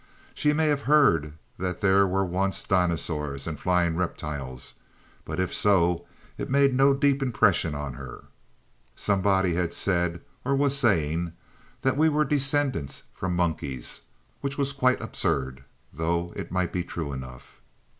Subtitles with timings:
[0.33, 4.73] She may have heard that there were once dinosaurs and flying reptiles,
[5.25, 6.07] but if so
[6.39, 8.23] it made no deep impression on her.
[8.95, 11.33] Somebody had said, or was saying,
[11.83, 14.01] that we were descended from monkeys,
[14.39, 17.61] which was quite absurd, though it might be true enough.